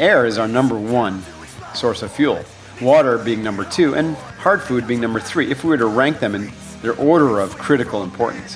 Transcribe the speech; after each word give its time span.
air 0.00 0.26
is 0.26 0.38
our 0.38 0.46
number 0.46 0.78
one 0.78 1.22
source 1.74 2.02
of 2.02 2.12
fuel, 2.12 2.44
water 2.80 3.18
being 3.18 3.42
number 3.42 3.64
two, 3.64 3.94
and 3.94 4.16
hard 4.16 4.62
food 4.62 4.86
being 4.86 5.00
number 5.00 5.18
three, 5.18 5.50
if 5.50 5.64
we 5.64 5.70
were 5.70 5.78
to 5.78 5.86
rank 5.86 6.20
them 6.20 6.34
in 6.34 6.52
their 6.82 6.94
order 6.94 7.40
of 7.40 7.58
critical 7.58 8.04
importance. 8.04 8.54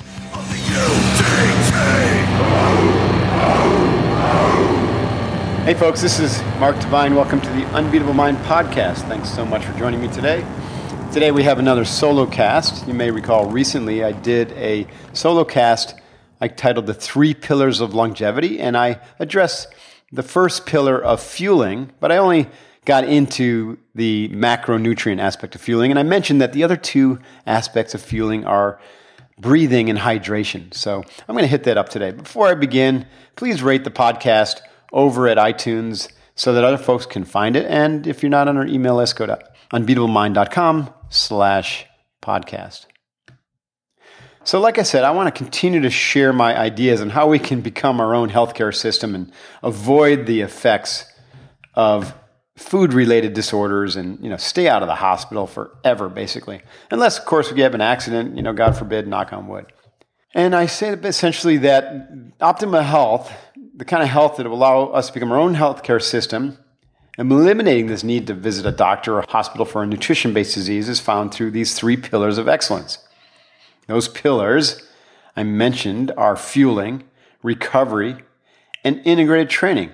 Hey, 5.65 5.75
folks, 5.75 6.01
this 6.01 6.21
is 6.21 6.43
Mark 6.59 6.79
Divine. 6.81 7.15
Welcome 7.15 7.41
to 7.41 7.51
the 7.51 7.65
Unbeatable 7.67 8.15
Mind 8.15 8.37
podcast. 8.39 9.03
Thanks 9.09 9.29
so 9.29 9.45
much 9.45 9.65
for 9.65 9.77
joining 9.79 10.01
me 10.01 10.09
today. 10.09 10.47
Today 11.13 11.31
we 11.31 11.43
have 11.43 11.59
another 11.59 11.85
solo 11.85 12.27
cast. 12.27 12.87
You 12.87 12.95
may 12.95 13.11
recall 13.11 13.47
recently 13.47 14.05
I 14.05 14.13
did 14.13 14.53
a 14.53 14.87
solo 15.13 15.45
cast 15.45 15.95
I 16.41 16.49
titled 16.49 16.87
The 16.87 16.95
Three 16.95 17.35
Pillars 17.35 17.81
of 17.81 17.95
Longevity, 17.95 18.59
and 18.59 18.77
I 18.77 18.99
address 19.21 19.69
the 20.13 20.23
first 20.23 20.67
pillar 20.67 21.03
of 21.03 21.23
fueling, 21.23 21.91
but 21.99 22.13
I 22.13 22.19
only 22.19 22.49
got 22.85 23.05
into 23.05 23.79
the 23.95 24.29
macronutrient 24.29 25.21
aspect 25.21 25.55
of 25.55 25.61
fueling, 25.61 25.91
and 25.91 25.99
I 25.99 26.03
mentioned 26.03 26.41
that 26.41 26.53
the 26.53 26.65
other 26.65 26.77
two 26.77 27.19
aspects 27.47 27.95
of 27.95 28.03
fueling 28.03 28.45
are 28.45 28.81
breathing 29.39 29.89
and 29.89 29.99
hydration. 29.99 30.73
So 30.75 31.03
I'm 31.29 31.35
going 31.35 31.45
to 31.45 31.49
hit 31.49 31.65
that 31.65 31.79
up 31.79 31.89
today. 31.89 32.11
Before 32.11 32.49
I 32.49 32.55
begin, 32.55 33.07
please 33.37 33.63
rate 33.63 33.85
the 33.85 33.91
podcast 33.91 34.61
over 34.93 35.29
at 35.29 35.39
iTunes 35.39 36.13
so 36.35 36.53
that 36.53 36.65
other 36.65 36.79
folks 36.79 37.07
can 37.07 37.25
find 37.25 37.57
it. 37.57 37.67
And 37.67 38.07
if 38.07 38.23
you're 38.23 38.31
not 38.31 38.49
on 38.49 38.57
our 38.57 38.67
email 38.67 38.97
list, 38.97 39.17
go 39.17 39.27
to 39.27 39.39
unbeatablemind.com 39.73 40.93
slash 41.09 41.87
podcast. 42.23 42.87
So, 44.45 44.59
like 44.59 44.79
I 44.79 44.83
said, 44.83 45.05
I 45.05 45.13
want 45.13 45.33
to 45.33 45.39
continue 45.39 45.81
to 45.83 45.91
share 45.91 46.33
my 46.33 46.59
ideas 46.59 47.01
on 47.01 47.11
how 47.11 47.29
we 47.29 47.39
can 47.39 47.61
become 47.61 48.01
our 48.01 48.15
own 48.15 48.29
healthcare 48.29 48.75
system 48.75 49.15
and 49.15 49.33
avoid 49.63 50.27
the 50.27 50.41
effects 50.41 51.05
of 51.75 52.15
food 52.57 52.93
related 52.93 53.33
disorders 53.33 53.97
and 53.97 54.23
you 54.23 54.29
know 54.29 54.37
stay 54.37 54.69
out 54.69 54.83
of 54.83 54.89
the 54.89 54.95
hospital 54.95 55.47
forever 55.47 56.09
basically. 56.09 56.61
Unless 56.91 57.19
of 57.19 57.25
course 57.25 57.53
we 57.53 57.61
have 57.61 57.75
an 57.75 57.81
accident 57.81 58.37
you 58.37 58.43
know 58.43 58.53
god 58.53 58.77
forbid 58.77 59.07
knock 59.07 59.33
on 59.33 59.49
wood. 59.49 59.73
And 60.35 60.55
i 60.55 60.67
say 60.67 60.91
essentially 60.91 61.59
that 61.59 62.39
optimal 62.39 62.85
health 62.85 63.33
the 63.75 63.85
kind 63.85 64.03
of 64.03 64.09
health 64.09 64.37
that 64.37 64.47
will 64.47 64.57
allow 64.57 64.87
us 64.89 65.07
to 65.09 65.15
become 65.15 65.33
our 65.33 65.39
own 65.39 65.55
healthcare 65.55 66.03
system 66.03 66.59
eliminating 67.19 67.87
this 67.87 68.05
need 68.05 68.27
to 68.27 68.35
visit 68.35 68.67
a 68.67 68.73
doctor 68.73 69.19
or 69.19 69.25
hospital 69.29 69.65
for 69.65 69.83
a 69.83 69.87
nutrition 69.87 70.35
based 70.35 70.55
disease 70.55 70.89
is 70.89 71.01
found 71.01 71.33
through 71.33 71.51
these 71.51 71.75
three 71.75 71.97
pillars 71.97 72.39
of 72.39 72.49
excellence 72.49 72.99
those 73.87 74.09
pillars 74.09 74.89
i 75.37 75.43
mentioned 75.43 76.11
are 76.17 76.37
fueling 76.37 77.05
recovery 77.43 78.17
and 78.85 79.01
integrated 79.05 79.51
training 79.51 79.91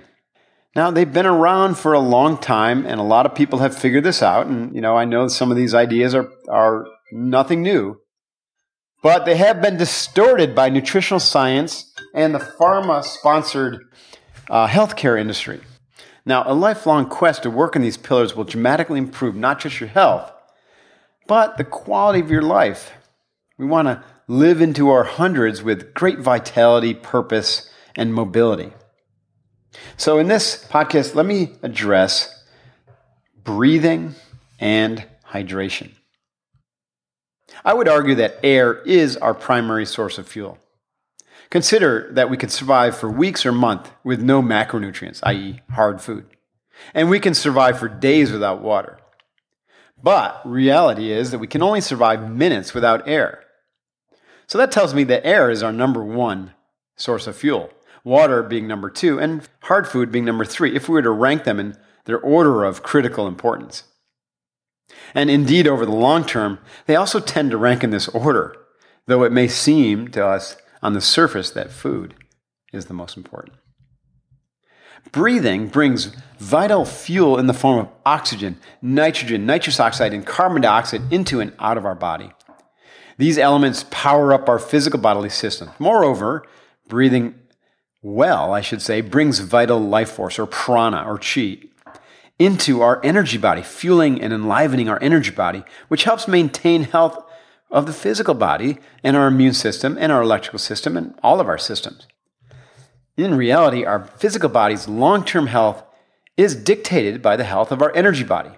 now, 0.75 0.91
they've 0.91 1.11
been 1.11 1.25
around 1.25 1.77
for 1.77 1.93
a 1.93 1.99
long 1.99 2.37
time, 2.37 2.85
and 2.85 2.99
a 2.99 3.03
lot 3.03 3.25
of 3.25 3.33
people 3.33 3.59
have 3.59 3.77
figured 3.77 4.03
this 4.03 4.21
out. 4.21 4.47
And, 4.47 4.73
you 4.75 4.81
know, 4.81 4.95
I 4.95 5.03
know 5.03 5.27
some 5.27 5.49
of 5.49 5.57
these 5.57 5.73
ideas 5.73 6.13
are, 6.13 6.29
are 6.47 6.85
nothing 7.11 7.63
new, 7.63 7.99
but 9.01 9.25
they 9.25 9.35
have 9.35 9.61
been 9.61 9.77
distorted 9.77 10.53
by 10.53 10.69
nutritional 10.69 11.19
science 11.19 11.91
and 12.13 12.35
the 12.35 12.39
pharma 12.39 13.03
sponsored 13.03 13.79
uh, 14.49 14.67
healthcare 14.67 15.19
industry. 15.19 15.61
Now, 16.25 16.43
a 16.45 16.53
lifelong 16.53 17.09
quest 17.09 17.43
to 17.43 17.49
work 17.49 17.75
on 17.75 17.81
these 17.81 17.97
pillars 17.97 18.35
will 18.35 18.43
dramatically 18.43 18.99
improve 18.99 19.35
not 19.35 19.59
just 19.59 19.79
your 19.79 19.89
health, 19.89 20.31
but 21.27 21.57
the 21.57 21.63
quality 21.63 22.19
of 22.19 22.29
your 22.29 22.41
life. 22.41 22.91
We 23.59 23.65
want 23.65 23.89
to 23.89 24.03
live 24.27 24.61
into 24.61 24.89
our 24.89 25.03
hundreds 25.03 25.61
with 25.61 25.93
great 25.93 26.19
vitality, 26.19 26.93
purpose, 26.93 27.69
and 27.93 28.13
mobility. 28.13 28.71
So, 29.97 30.17
in 30.17 30.29
this 30.29 30.65
podcast, 30.69 31.13
let 31.13 31.25
me 31.25 31.51
address 31.61 32.43
breathing 33.43 34.15
and 34.59 35.05
hydration. 35.31 35.91
I 37.65 37.73
would 37.73 37.89
argue 37.89 38.15
that 38.15 38.39
air 38.43 38.75
is 38.83 39.17
our 39.17 39.33
primary 39.33 39.85
source 39.85 40.17
of 40.17 40.27
fuel. 40.27 40.57
Consider 41.49 42.09
that 42.13 42.29
we 42.29 42.37
could 42.37 42.51
survive 42.51 42.95
for 42.95 43.09
weeks 43.09 43.45
or 43.45 43.51
months 43.51 43.89
with 44.05 44.21
no 44.21 44.41
macronutrients, 44.41 45.19
i.e., 45.23 45.59
hard 45.71 45.99
food. 45.99 46.25
And 46.93 47.09
we 47.09 47.19
can 47.19 47.33
survive 47.33 47.77
for 47.77 47.89
days 47.89 48.31
without 48.31 48.61
water. 48.61 48.99
But 50.01 50.41
reality 50.45 51.11
is 51.11 51.31
that 51.31 51.39
we 51.39 51.47
can 51.47 51.61
only 51.61 51.81
survive 51.81 52.31
minutes 52.31 52.73
without 52.73 53.05
air. 53.05 53.43
So 54.49 54.57
that 54.57 54.71
tells 54.71 54.95
me 54.95 55.03
that 55.05 55.25
air 55.25 55.51
is 55.51 55.61
our 55.61 55.71
number 55.71 56.03
one 56.03 56.53
source 56.97 57.27
of 57.27 57.37
fuel 57.37 57.69
water 58.03 58.41
being 58.41 58.67
number 58.67 58.89
two, 58.89 59.19
and 59.19 59.47
hard 59.63 59.87
food 59.87 60.11
being 60.11 60.25
number 60.25 60.43
three, 60.45 60.75
if 60.75 60.89
we 60.89 60.93
were 60.93 61.01
to 61.03 61.11
rank 61.11 61.43
them 61.43 61.59
in 61.59 61.77
their 62.05 62.19
order 62.19 62.63
of 62.63 62.81
critical 62.81 63.27
importance. 63.27 63.83
And 65.13 65.29
indeed, 65.29 65.67
over 65.67 65.85
the 65.85 65.91
long 65.91 66.25
term, 66.25 66.57
they 66.87 66.95
also 66.95 67.19
tend 67.19 67.51
to 67.51 67.57
rank 67.57 67.83
in 67.83 67.91
this 67.91 68.07
order, 68.07 68.55
though 69.05 69.23
it 69.23 69.31
may 69.31 69.47
seem 69.47 70.07
to 70.09 70.25
us 70.25 70.57
on 70.81 70.93
the 70.93 71.01
surface 71.01 71.51
that 71.51 71.71
food 71.71 72.15
is 72.73 72.85
the 72.85 72.93
most 72.93 73.17
important. 73.17 73.55
Breathing 75.11 75.67
brings 75.67 76.05
vital 76.39 76.85
fuel 76.85 77.37
in 77.37 77.45
the 77.45 77.53
form 77.53 77.79
of 77.79 77.89
oxygen, 78.05 78.57
nitrogen, 78.81 79.45
nitrous 79.45 79.79
oxide, 79.79 80.13
and 80.13 80.25
carbon 80.25 80.63
dioxide 80.63 81.13
into 81.13 81.39
and 81.39 81.53
out 81.59 81.77
of 81.77 81.85
our 81.85 81.95
body. 81.95 82.31
These 83.19 83.37
elements 83.37 83.83
power 83.91 84.33
up 84.33 84.47
our 84.47 84.59
physical 84.59 84.97
bodily 84.97 85.29
system. 85.29 85.71
Moreover, 85.77 86.45
breathing 86.87 87.35
well, 88.01 88.53
I 88.53 88.61
should 88.61 88.81
say, 88.81 89.01
brings 89.01 89.39
vital 89.39 89.77
life 89.77 90.09
force 90.09 90.39
or 90.39 90.45
prana 90.45 91.03
or 91.03 91.17
chi 91.17 91.57
into 92.39 92.81
our 92.81 93.03
energy 93.03 93.37
body, 93.37 93.61
fueling 93.61 94.21
and 94.21 94.31
enlivening 94.31 94.87
our 94.87 95.03
energy 95.03 95.31
body, 95.31 95.65
which 95.89 96.05
helps 96.05 96.29
maintain 96.29 96.83
health 96.83 97.21
of 97.69 97.87
the 97.87 97.91
physical 97.91 98.33
body 98.33 98.77
and 99.03 99.17
our 99.17 99.27
immune 99.27 99.53
system 99.53 99.97
and 99.99 100.13
our 100.13 100.21
electrical 100.21 100.57
system 100.57 100.95
and 100.95 101.13
all 101.21 101.41
of 101.41 101.49
our 101.49 101.57
systems. 101.57 102.07
In 103.17 103.35
reality, 103.35 103.83
our 103.83 104.05
physical 104.05 104.47
body's 104.47 104.87
long 104.87 105.25
term 105.25 105.47
health 105.47 105.83
is 106.37 106.55
dictated 106.55 107.21
by 107.21 107.35
the 107.35 107.43
health 107.43 107.73
of 107.73 107.81
our 107.81 107.93
energy 107.93 108.23
body. 108.23 108.51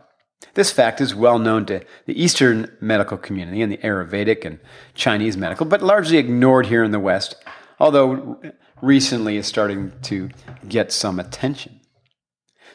This 0.54 0.72
fact 0.72 1.00
is 1.00 1.16
well 1.16 1.40
known 1.40 1.66
to 1.68 1.82
the 2.06 2.22
Eastern 2.22 2.76
medical 2.82 3.18
community 3.18 3.62
and 3.62 3.72
the 3.72 3.78
Ayurvedic 3.78 4.44
and 4.44 4.60
Chinese 4.94 5.38
medical, 5.38 5.66
but 5.66 5.82
largely 5.82 6.18
ignored 6.18 6.66
here 6.66 6.84
in 6.84 6.92
the 6.92 7.00
West, 7.00 7.36
although 7.80 8.42
recently 8.82 9.38
is 9.38 9.46
starting 9.46 9.94
to 10.04 10.30
get 10.68 10.92
some 10.92 11.20
attention. 11.20 11.80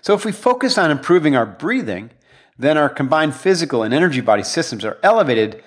So, 0.01 0.15
if 0.15 0.25
we 0.25 0.33
focus 0.33 0.79
on 0.79 0.91
improving 0.91 1.35
our 1.37 1.47
breathing, 1.47 2.11
then 2.59 2.79
our 2.79 2.89
combined 2.89 3.35
physical 3.35 3.83
and 3.83 3.93
energy 3.93 4.21
body 4.21 4.43
systems 4.43 4.85
are 4.85 4.99
elevated 5.03 5.63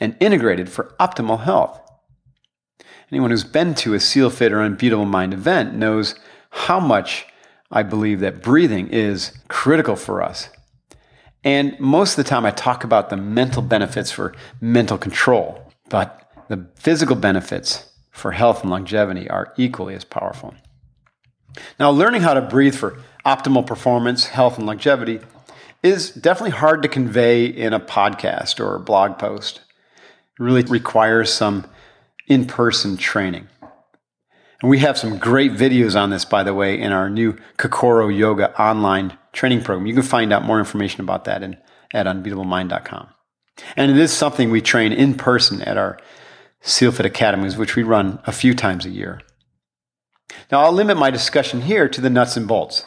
and 0.00 0.16
integrated 0.20 0.68
for 0.68 0.94
optimal 0.98 1.44
health. 1.44 1.80
Anyone 3.12 3.30
who's 3.30 3.44
been 3.44 3.74
to 3.76 3.94
a 3.94 4.00
SEAL 4.00 4.30
Fit 4.30 4.52
or 4.52 4.60
Unbeatable 4.60 5.04
Mind 5.04 5.34
event 5.34 5.74
knows 5.74 6.14
how 6.50 6.80
much 6.80 7.26
I 7.70 7.82
believe 7.82 8.20
that 8.20 8.42
breathing 8.42 8.88
is 8.88 9.32
critical 9.48 9.96
for 9.96 10.22
us. 10.22 10.48
And 11.44 11.78
most 11.78 12.18
of 12.18 12.24
the 12.24 12.28
time, 12.28 12.46
I 12.46 12.50
talk 12.50 12.84
about 12.84 13.10
the 13.10 13.16
mental 13.16 13.62
benefits 13.62 14.10
for 14.10 14.34
mental 14.60 14.96
control, 14.96 15.70
but 15.90 16.30
the 16.48 16.66
physical 16.74 17.16
benefits 17.16 17.90
for 18.10 18.32
health 18.32 18.62
and 18.62 18.70
longevity 18.70 19.28
are 19.28 19.52
equally 19.56 19.94
as 19.94 20.04
powerful. 20.04 20.54
Now, 21.78 21.90
learning 21.90 22.22
how 22.22 22.34
to 22.34 22.40
breathe 22.40 22.74
for 22.74 22.98
optimal 23.26 23.66
performance, 23.66 24.26
health, 24.26 24.56
and 24.56 24.66
longevity 24.66 25.20
is 25.82 26.10
definitely 26.10 26.50
hard 26.50 26.82
to 26.82 26.88
convey 26.88 27.44
in 27.44 27.72
a 27.72 27.80
podcast 27.80 28.58
or 28.58 28.74
a 28.74 28.80
blog 28.80 29.18
post. 29.18 29.60
It 30.38 30.42
really 30.42 30.62
requires 30.62 31.32
some 31.32 31.66
in 32.26 32.46
person 32.46 32.96
training. 32.96 33.48
And 34.64 34.70
we 34.70 34.78
have 34.78 34.96
some 34.96 35.18
great 35.18 35.52
videos 35.52 35.94
on 35.94 36.08
this, 36.08 36.24
by 36.24 36.42
the 36.42 36.54
way, 36.54 36.80
in 36.80 36.90
our 36.90 37.10
new 37.10 37.36
Kokoro 37.58 38.08
Yoga 38.08 38.58
online 38.58 39.18
training 39.34 39.60
program. 39.62 39.86
You 39.86 39.92
can 39.92 40.02
find 40.02 40.32
out 40.32 40.42
more 40.42 40.58
information 40.58 41.02
about 41.02 41.26
that 41.26 41.42
in, 41.42 41.58
at 41.92 42.06
unbeatablemind.com. 42.06 43.08
And 43.76 43.90
it 43.90 43.98
is 43.98 44.10
something 44.10 44.48
we 44.48 44.62
train 44.62 44.90
in 44.90 45.16
person 45.16 45.60
at 45.60 45.76
our 45.76 45.98
SEALFIT 46.62 47.04
Academies, 47.04 47.58
which 47.58 47.76
we 47.76 47.82
run 47.82 48.20
a 48.24 48.32
few 48.32 48.54
times 48.54 48.86
a 48.86 48.88
year. 48.88 49.20
Now, 50.50 50.60
I'll 50.62 50.72
limit 50.72 50.96
my 50.96 51.10
discussion 51.10 51.60
here 51.60 51.86
to 51.86 52.00
the 52.00 52.08
nuts 52.08 52.38
and 52.38 52.48
bolts. 52.48 52.86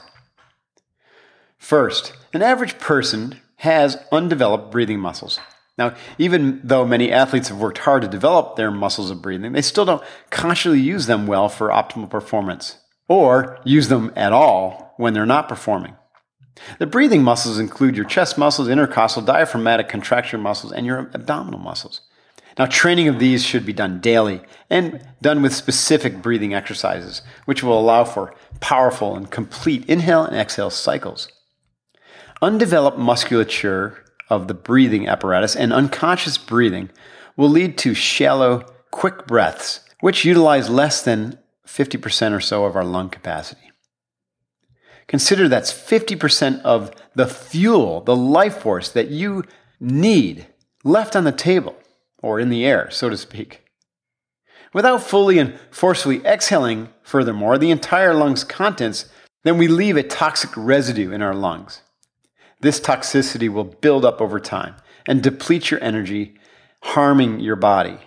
First, 1.60 2.12
an 2.34 2.42
average 2.42 2.80
person 2.80 3.40
has 3.58 4.04
undeveloped 4.12 4.72
breathing 4.72 5.00
muscles. 5.00 5.40
Now, 5.78 5.94
even 6.18 6.60
though 6.64 6.86
many 6.86 7.12
athletes 7.12 7.50
have 7.50 7.60
worked 7.60 7.80
hard 7.80 8.02
to 8.02 8.08
develop 8.08 8.56
their 8.56 8.72
muscles 8.72 9.12
of 9.12 9.22
breathing, 9.22 9.52
they 9.52 9.62
still 9.62 9.86
don't 9.86 10.04
consciously 10.32 10.80
use 10.80 11.06
them 11.06 11.28
well 11.28 11.50
for 11.50 11.70
optimal 11.70 12.10
performance 12.10 12.78
or 13.08 13.60
use 13.64 13.88
them 13.88 14.12
at 14.16 14.34
all 14.34 14.94
when 14.98 15.14
they're 15.14 15.26
not 15.26 15.48
performing. 15.48 15.96
The 16.80 16.88
breathing 16.88 17.24
muscles 17.24 17.60
include 17.60 17.96
your 17.96 18.06
chest 18.06 18.38
muscles, 18.38 18.68
intercostal, 18.68 19.22
diaphragmatic 19.22 19.88
contracture 19.88 20.40
muscles, 20.40 20.74
and 20.74 20.88
your 20.88 21.12
abdominal 21.14 21.60
muscles. 21.60 22.02
Now, 22.58 22.66
training 22.66 23.08
of 23.08 23.20
these 23.20 23.46
should 23.46 23.68
be 23.68 23.74
done 23.74 24.00
daily 24.00 24.42
and 24.68 25.08
done 25.22 25.44
with 25.44 25.54
specific 25.54 26.24
breathing 26.24 26.56
exercises, 26.56 27.22
which 27.46 27.62
will 27.62 27.80
allow 27.80 28.04
for 28.04 28.34
powerful 28.60 29.16
and 29.16 29.30
complete 29.30 29.86
inhale 29.88 30.24
and 30.24 30.36
exhale 30.36 30.72
cycles. 30.72 31.32
Undeveloped 32.42 32.98
musculature 32.98 34.04
of 34.30 34.48
the 34.48 34.54
breathing 34.54 35.08
apparatus 35.08 35.56
and 35.56 35.74
unconscious 35.74 36.38
breathing 36.38 36.90
will 37.36 37.50
lead 37.50 37.78
to 37.80 37.94
shallow, 37.94 38.66
quick 38.92 39.28
breaths, 39.28 39.82
which 40.02 40.26
utilize 40.26 40.70
less 40.70 41.02
than 41.02 41.38
50% 41.66 42.36
or 42.36 42.40
so 42.40 42.66
of 42.66 42.76
our 42.76 42.86
lung 42.86 43.10
capacity. 43.10 43.72
Consider 45.08 45.48
that's 45.48 45.72
50% 45.72 46.62
of 46.64 46.92
the 47.16 47.28
fuel, 47.28 48.02
the 48.02 48.16
life 48.16 48.58
force 48.58 48.90
that 48.90 49.10
you 49.10 49.44
need 49.80 50.48
left 50.84 51.16
on 51.16 51.24
the 51.24 51.32
table 51.32 51.76
or 52.22 52.40
in 52.40 52.50
the 52.50 52.66
air, 52.66 52.90
so 52.92 53.10
to 53.10 53.18
speak. 53.18 53.64
Without 54.74 55.02
fully 55.02 55.40
and 55.40 55.58
forcefully 55.72 56.24
exhaling, 56.26 56.90
furthermore, 57.02 57.58
the 57.58 57.72
entire 57.72 58.14
lung's 58.14 58.44
contents, 58.44 59.06
then 59.44 59.58
we 59.58 59.68
leave 59.68 59.96
a 59.96 60.04
toxic 60.04 60.50
residue 60.58 61.12
in 61.12 61.22
our 61.22 61.34
lungs. 61.34 61.82
This 62.62 62.80
toxicity 62.80 63.50
will 63.50 63.64
build 63.64 64.04
up 64.04 64.22
over 64.22 64.40
time 64.40 64.76
and 65.06 65.22
deplete 65.22 65.70
your 65.72 65.84
energy, 65.84 66.36
harming 66.84 67.40
your 67.40 67.56
body. 67.56 67.98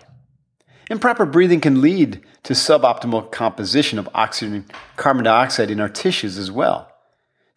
Improper 0.89 1.25
breathing 1.25 1.61
can 1.61 1.81
lead 1.81 2.21
to 2.43 2.53
suboptimal 2.53 3.31
composition 3.31 3.97
of 3.97 4.09
oxygen 4.13 4.53
and 4.53 4.73
carbon 4.97 5.23
dioxide 5.23 5.71
in 5.71 5.79
our 5.79 5.89
tissues 5.89 6.37
as 6.37 6.51
well, 6.51 6.91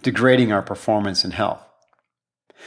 degrading 0.03 0.53
our 0.53 0.63
performance 0.63 1.25
and 1.25 1.33
health. 1.33 1.61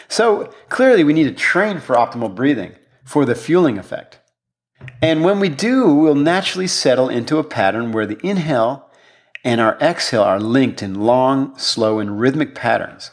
So 0.09 0.53
clearly, 0.69 1.03
we 1.03 1.13
need 1.13 1.25
to 1.25 1.31
train 1.31 1.79
for 1.79 1.95
optimal 1.95 2.35
breathing 2.35 2.73
for 3.05 3.23
the 3.23 3.35
fueling 3.35 3.77
effect. 3.77 4.19
And 5.01 5.23
when 5.23 5.39
we 5.39 5.49
do, 5.49 5.93
we'll 5.93 6.15
naturally 6.15 6.67
settle 6.67 7.09
into 7.09 7.37
a 7.37 7.43
pattern 7.43 7.91
where 7.91 8.05
the 8.05 8.19
inhale 8.21 8.89
and 9.43 9.61
our 9.61 9.77
exhale 9.79 10.23
are 10.23 10.39
linked 10.39 10.83
in 10.83 10.95
long, 10.95 11.57
slow, 11.57 11.99
and 11.99 12.19
rhythmic 12.19 12.53
patterns. 12.53 13.11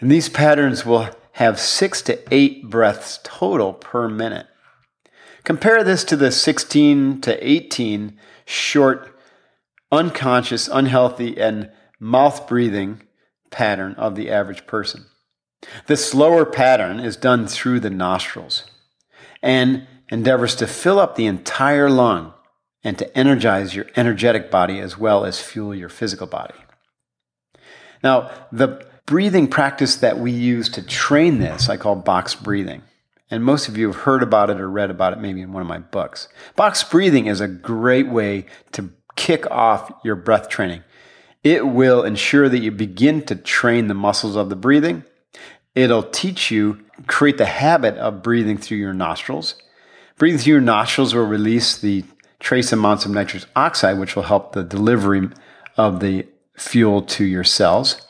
And 0.00 0.10
these 0.10 0.28
patterns 0.28 0.84
will 0.84 1.08
have 1.32 1.58
six 1.58 2.02
to 2.02 2.34
eight 2.34 2.68
breaths 2.68 3.20
total 3.22 3.72
per 3.72 4.08
minute. 4.08 4.46
Compare 5.44 5.84
this 5.84 6.04
to 6.04 6.16
the 6.16 6.32
16 6.32 7.20
to 7.20 7.48
18 7.48 8.18
short, 8.44 9.18
unconscious, 9.92 10.68
unhealthy, 10.68 11.38
and 11.38 11.70
mouth 12.00 12.46
breathing 12.48 13.02
pattern 13.50 13.94
of 13.94 14.16
the 14.16 14.30
average 14.30 14.66
person. 14.66 15.06
The 15.86 15.96
slower 15.96 16.44
pattern 16.44 17.00
is 17.00 17.16
done 17.16 17.46
through 17.46 17.80
the 17.80 17.90
nostrils 17.90 18.64
and 19.42 19.86
endeavors 20.10 20.54
to 20.56 20.66
fill 20.66 20.98
up 20.98 21.16
the 21.16 21.26
entire 21.26 21.88
lung 21.90 22.34
and 22.84 22.98
to 22.98 23.18
energize 23.18 23.74
your 23.74 23.86
energetic 23.96 24.50
body 24.50 24.78
as 24.78 24.98
well 24.98 25.24
as 25.24 25.40
fuel 25.40 25.74
your 25.74 25.88
physical 25.88 26.26
body. 26.26 26.54
Now, 28.02 28.30
the 28.52 28.85
breathing 29.06 29.48
practice 29.48 29.96
that 29.96 30.18
we 30.18 30.32
use 30.32 30.68
to 30.70 30.82
train 30.82 31.38
this, 31.38 31.68
I 31.68 31.76
call 31.76 31.96
box 31.96 32.34
breathing. 32.34 32.82
And 33.30 33.42
most 33.42 33.66
of 33.68 33.76
you 33.76 33.86
have 33.86 34.02
heard 34.02 34.22
about 34.22 34.50
it 34.50 34.60
or 34.60 34.70
read 34.70 34.90
about 34.90 35.12
it 35.12 35.20
maybe 35.20 35.40
in 35.40 35.52
one 35.52 35.62
of 35.62 35.68
my 35.68 35.78
books. 35.78 36.28
Box 36.54 36.84
breathing 36.84 37.26
is 37.26 37.40
a 37.40 37.48
great 37.48 38.08
way 38.08 38.46
to 38.72 38.90
kick 39.16 39.50
off 39.50 39.92
your 40.04 40.14
breath 40.14 40.48
training. 40.48 40.82
It 41.42 41.66
will 41.66 42.04
ensure 42.04 42.48
that 42.48 42.58
you 42.58 42.70
begin 42.70 43.22
to 43.22 43.34
train 43.34 43.88
the 43.88 43.94
muscles 43.94 44.36
of 44.36 44.48
the 44.48 44.56
breathing. 44.56 45.04
It'll 45.74 46.02
teach 46.02 46.50
you 46.50 46.84
create 47.06 47.38
the 47.38 47.46
habit 47.46 47.96
of 47.96 48.22
breathing 48.22 48.56
through 48.56 48.78
your 48.78 48.94
nostrils. 48.94 49.54
Breathing 50.18 50.38
through 50.38 50.54
your 50.54 50.60
nostrils 50.60 51.14
will 51.14 51.26
release 51.26 51.78
the 51.78 52.04
trace 52.40 52.72
amounts 52.72 53.04
of 53.04 53.10
nitrous 53.10 53.46
oxide, 53.54 53.98
which 53.98 54.16
will 54.16 54.22
help 54.24 54.52
the 54.52 54.64
delivery 54.64 55.28
of 55.76 56.00
the 56.00 56.26
fuel 56.56 57.02
to 57.02 57.24
your 57.24 57.44
cells. 57.44 58.05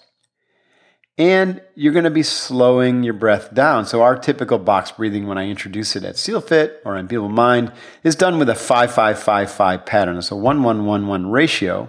And 1.19 1.63
you're 1.75 1.95
going 1.95 2.05
to 2.05 2.11
be 2.11 2.23
slowing 2.23 3.03
your 3.03 3.15
breath 3.15 3.55
down. 3.55 3.87
So, 3.87 4.03
our 4.03 4.19
typical 4.19 4.59
box 4.59 4.91
breathing, 4.93 5.27
when 5.27 5.39
I 5.39 5.49
introduce 5.49 5.97
it 5.97 6.05
at 6.05 6.17
SealFit 6.17 6.77
or 6.85 6.93
in 6.95 7.01
Unbeatable 7.01 7.31
Mind, 7.31 7.73
is 8.03 8.15
done 8.15 8.39
with 8.39 8.51
a 8.51 8.55
5555 8.55 9.87
pattern. 9.87 10.19
It's 10.19 10.31
a 10.31 10.37
1111 10.37 11.31
ratio, 11.31 11.89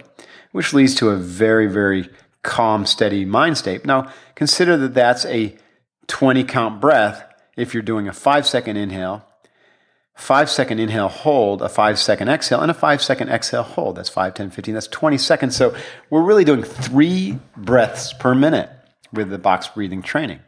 which 0.54 0.74
leads 0.74 0.96
to 0.96 1.10
a 1.10 1.18
very, 1.18 1.68
very 1.68 2.10
calm, 2.42 2.86
steady 2.86 3.26
mind 3.26 3.58
state. 3.58 3.86
Now, 3.86 4.12
consider 4.36 4.78
that 4.78 4.94
that's 4.94 5.26
a 5.26 5.58
20 6.08 6.46
count 6.46 6.80
breath 6.80 7.26
if 7.58 7.74
you're 7.74 7.84
doing 7.84 8.08
a 8.08 8.14
five 8.14 8.48
second 8.48 8.78
inhale, 8.78 9.26
five 10.16 10.50
second 10.50 10.80
inhale, 10.80 11.10
hold, 11.10 11.62
a 11.62 11.68
five 11.68 12.00
second 12.00 12.30
exhale, 12.30 12.62
and 12.62 12.72
a 12.72 12.74
five 12.74 13.04
second 13.04 13.28
exhale, 13.28 13.64
hold. 13.64 13.98
That's 13.98 14.08
5, 14.08 14.34
10, 14.34 14.52
15, 14.52 14.74
that's 14.74 14.88
20 14.88 15.18
seconds. 15.18 15.58
So 15.58 15.76
we're 16.10 16.22
really 16.22 16.46
doing 16.46 16.64
three 16.64 17.40
breaths 17.58 18.14
per 18.14 18.34
minute 18.34 18.70
with 19.12 19.30
the 19.30 19.38
box 19.38 19.68
breathing 19.68 20.02
training. 20.02 20.40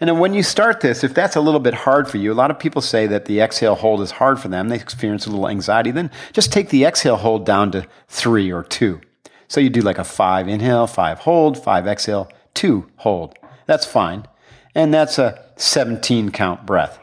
And 0.00 0.08
then 0.08 0.18
when 0.18 0.34
you 0.34 0.42
start 0.42 0.80
this, 0.80 1.04
if 1.04 1.14
that's 1.14 1.36
a 1.36 1.40
little 1.40 1.60
bit 1.60 1.74
hard 1.74 2.08
for 2.08 2.18
you, 2.18 2.32
a 2.32 2.34
lot 2.34 2.50
of 2.50 2.58
people 2.58 2.82
say 2.82 3.06
that 3.06 3.26
the 3.26 3.40
exhale 3.40 3.76
hold 3.76 4.00
is 4.00 4.12
hard 4.12 4.40
for 4.40 4.48
them. 4.48 4.68
They 4.68 4.76
experience 4.76 5.26
a 5.26 5.30
little 5.30 5.48
anxiety. 5.48 5.92
Then 5.92 6.10
just 6.32 6.52
take 6.52 6.70
the 6.70 6.84
exhale 6.84 7.16
hold 7.16 7.46
down 7.46 7.70
to 7.72 7.86
three 8.08 8.52
or 8.52 8.64
two. 8.64 9.00
So 9.46 9.60
you 9.60 9.70
do 9.70 9.82
like 9.82 9.98
a 9.98 10.04
five 10.04 10.48
inhale, 10.48 10.86
five 10.86 11.20
hold, 11.20 11.56
five 11.56 11.86
exhale, 11.86 12.28
two 12.54 12.90
hold. 12.96 13.38
That's 13.66 13.86
fine 13.86 14.26
and 14.74 14.92
that's 14.92 15.18
a 15.18 15.42
17 15.56 16.30
count 16.30 16.66
breath. 16.66 16.98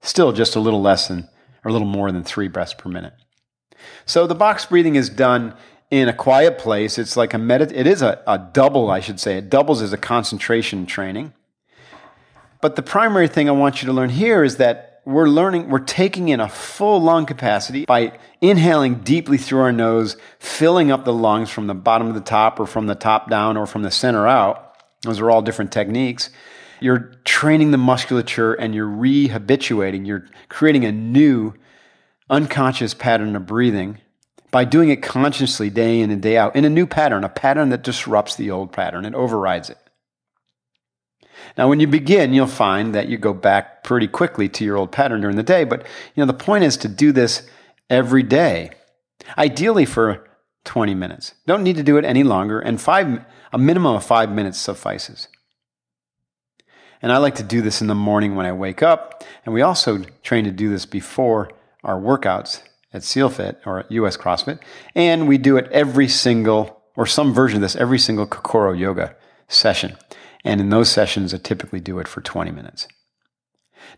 Still 0.00 0.32
just 0.32 0.54
a 0.54 0.60
little 0.60 0.80
less 0.80 1.08
than, 1.08 1.28
or 1.64 1.70
a 1.70 1.72
little 1.72 1.88
more 1.88 2.12
than 2.12 2.22
three 2.22 2.48
breaths 2.48 2.74
per 2.74 2.88
minute. 2.88 3.14
So 4.06 4.26
the 4.26 4.34
box 4.34 4.66
breathing 4.66 4.94
is 4.94 5.08
done 5.08 5.54
in 6.00 6.08
a 6.08 6.12
quiet 6.12 6.58
place. 6.58 6.98
It's 6.98 7.16
like 7.16 7.34
a 7.34 7.36
medit. 7.36 7.72
It 7.72 7.86
is 7.86 8.02
a, 8.02 8.22
a 8.26 8.38
double, 8.38 8.90
I 8.90 9.00
should 9.00 9.20
say. 9.20 9.38
It 9.38 9.48
doubles 9.48 9.80
as 9.82 9.92
a 9.92 9.96
concentration 9.96 10.86
training. 10.86 11.32
But 12.60 12.76
the 12.76 12.82
primary 12.82 13.28
thing 13.28 13.48
I 13.48 13.52
want 13.52 13.82
you 13.82 13.86
to 13.86 13.92
learn 13.92 14.10
here 14.10 14.42
is 14.42 14.56
that 14.56 15.02
we're 15.04 15.28
learning, 15.28 15.68
we're 15.68 15.80
taking 15.80 16.30
in 16.30 16.40
a 16.40 16.48
full 16.48 17.00
lung 17.00 17.26
capacity 17.26 17.84
by 17.84 18.18
inhaling 18.40 19.00
deeply 19.00 19.36
through 19.36 19.60
our 19.60 19.72
nose, 19.72 20.16
filling 20.38 20.90
up 20.90 21.04
the 21.04 21.12
lungs 21.12 21.50
from 21.50 21.66
the 21.66 21.74
bottom 21.74 22.06
to 22.08 22.18
the 22.18 22.24
top, 22.24 22.58
or 22.58 22.66
from 22.66 22.86
the 22.86 22.94
top 22.94 23.28
down, 23.28 23.56
or 23.56 23.66
from 23.66 23.82
the 23.82 23.90
center 23.90 24.26
out. 24.26 24.76
Those 25.02 25.20
are 25.20 25.30
all 25.30 25.42
different 25.42 25.72
techniques. 25.72 26.30
You're 26.80 27.12
training 27.24 27.70
the 27.70 27.78
musculature 27.78 28.54
and 28.54 28.74
you're 28.74 28.88
rehabituating. 28.88 30.06
You're 30.06 30.26
creating 30.48 30.86
a 30.86 30.92
new 30.92 31.54
unconscious 32.30 32.94
pattern 32.94 33.36
of 33.36 33.46
breathing 33.46 33.98
by 34.54 34.64
doing 34.64 34.88
it 34.88 35.02
consciously 35.02 35.68
day 35.68 36.00
in 36.00 36.12
and 36.12 36.22
day 36.22 36.36
out 36.36 36.54
in 36.54 36.64
a 36.64 36.70
new 36.70 36.86
pattern, 36.86 37.24
a 37.24 37.28
pattern 37.28 37.70
that 37.70 37.82
disrupts 37.82 38.36
the 38.36 38.52
old 38.52 38.70
pattern 38.70 39.04
and 39.04 39.12
overrides 39.16 39.68
it. 39.68 39.78
Now, 41.58 41.68
when 41.68 41.80
you 41.80 41.88
begin, 41.88 42.32
you'll 42.32 42.46
find 42.46 42.94
that 42.94 43.08
you 43.08 43.18
go 43.18 43.34
back 43.34 43.82
pretty 43.82 44.06
quickly 44.06 44.48
to 44.50 44.64
your 44.64 44.76
old 44.76 44.92
pattern 44.92 45.22
during 45.22 45.34
the 45.34 45.42
day. 45.42 45.64
But 45.64 45.80
you 46.14 46.20
know, 46.22 46.26
the 46.26 46.38
point 46.38 46.62
is 46.62 46.76
to 46.76 46.88
do 46.88 47.10
this 47.10 47.48
every 47.90 48.22
day, 48.22 48.70
ideally 49.36 49.86
for 49.86 50.24
20 50.66 50.94
minutes. 50.94 51.34
Don't 51.48 51.64
need 51.64 51.74
to 51.74 51.82
do 51.82 51.96
it 51.96 52.04
any 52.04 52.22
longer, 52.22 52.60
and 52.60 52.80
five, 52.80 53.24
a 53.52 53.58
minimum 53.58 53.96
of 53.96 54.04
five 54.04 54.30
minutes 54.30 54.60
suffices. 54.60 55.26
And 57.02 57.10
I 57.10 57.16
like 57.16 57.34
to 57.34 57.42
do 57.42 57.60
this 57.60 57.80
in 57.80 57.88
the 57.88 57.96
morning 57.96 58.36
when 58.36 58.46
I 58.46 58.52
wake 58.52 58.84
up. 58.84 59.24
And 59.44 59.52
we 59.52 59.62
also 59.62 60.04
train 60.22 60.44
to 60.44 60.52
do 60.52 60.70
this 60.70 60.86
before 60.86 61.50
our 61.82 61.98
workouts 62.00 62.62
at 62.94 63.02
SealFit 63.02 63.56
or 63.66 63.84
US 63.90 64.16
CrossFit. 64.16 64.60
And 64.94 65.28
we 65.28 65.36
do 65.36 65.56
it 65.56 65.70
every 65.72 66.08
single, 66.08 66.80
or 66.96 67.06
some 67.06 67.34
version 67.34 67.56
of 67.56 67.62
this, 67.62 67.76
every 67.76 67.98
single 67.98 68.26
Kokoro 68.26 68.72
yoga 68.72 69.16
session. 69.48 69.96
And 70.44 70.60
in 70.60 70.70
those 70.70 70.88
sessions, 70.88 71.34
I 71.34 71.38
typically 71.38 71.80
do 71.80 71.98
it 71.98 72.06
for 72.06 72.20
20 72.20 72.52
minutes. 72.52 72.86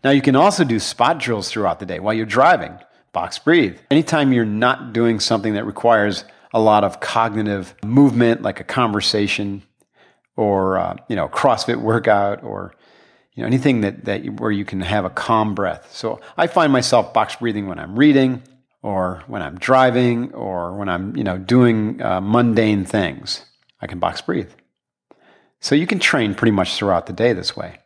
Now, 0.03 0.09
you 0.09 0.21
can 0.21 0.35
also 0.35 0.63
do 0.63 0.79
spot 0.79 1.19
drills 1.19 1.49
throughout 1.49 1.79
the 1.79 1.85
day 1.85 1.99
while 1.99 2.13
you're 2.13 2.25
driving. 2.25 2.77
Box 3.13 3.39
breathe. 3.39 3.77
Anytime 3.91 4.33
you're 4.33 4.45
not 4.45 4.93
doing 4.93 5.19
something 5.19 5.53
that 5.53 5.65
requires 5.65 6.25
a 6.53 6.59
lot 6.59 6.83
of 6.83 6.99
cognitive 6.99 7.75
movement, 7.85 8.41
like 8.41 8.59
a 8.59 8.63
conversation 8.63 9.63
or 10.35 10.77
uh, 10.77 10.95
you 11.09 11.15
know 11.15 11.27
CrossFit 11.27 11.81
workout 11.81 12.43
or 12.43 12.73
you 13.33 13.43
know, 13.43 13.47
anything 13.47 13.81
that, 13.81 14.05
that 14.05 14.39
where 14.39 14.51
you 14.51 14.65
can 14.65 14.81
have 14.81 15.05
a 15.05 15.09
calm 15.09 15.55
breath. 15.55 15.89
So 15.91 16.19
I 16.37 16.47
find 16.47 16.71
myself 16.71 17.13
box 17.13 17.35
breathing 17.35 17.67
when 17.67 17.79
I'm 17.79 17.97
reading 17.97 18.41
or 18.81 19.23
when 19.27 19.41
I'm 19.41 19.57
driving 19.57 20.33
or 20.33 20.77
when 20.77 20.89
I'm, 20.89 21.15
you 21.15 21.23
know, 21.23 21.37
doing 21.37 22.01
uh, 22.01 22.21
mundane 22.21 22.85
things. 22.85 23.43
I 23.81 23.87
can 23.87 23.99
box 23.99 24.21
breathe. 24.21 24.51
So 25.59 25.75
you 25.75 25.87
can 25.87 25.99
train 25.99 26.35
pretty 26.35 26.51
much 26.51 26.75
throughout 26.75 27.05
the 27.05 27.13
day 27.13 27.33
this 27.33 27.55
way. 27.55 27.79